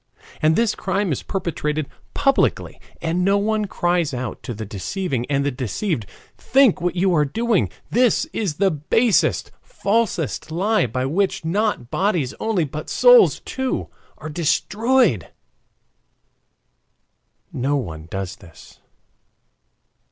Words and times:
And 0.41 0.55
this 0.55 0.73
crime 0.73 1.11
is 1.11 1.21
perpetrated 1.21 1.87
publicly 2.15 2.81
and 3.03 3.23
no 3.23 3.37
one 3.37 3.65
cries 3.65 4.15
out 4.15 4.41
to 4.41 4.51
the 4.55 4.65
deceiving 4.65 5.27
and 5.29 5.45
the 5.45 5.51
deceived: 5.51 6.07
"Think 6.35 6.81
what 6.81 6.95
you 6.95 7.13
are 7.13 7.23
doing; 7.23 7.69
this 7.91 8.25
is 8.33 8.55
the 8.55 8.71
basest, 8.71 9.51
falsest 9.61 10.49
lie, 10.49 10.87
by 10.87 11.05
which 11.05 11.45
not 11.45 11.91
bodies 11.91 12.33
only, 12.39 12.63
but 12.63 12.89
souls 12.89 13.41
too, 13.41 13.89
are 14.17 14.27
destroyed." 14.29 15.29
No 17.53 17.75
one 17.75 18.07
does 18.09 18.37
this. 18.37 18.79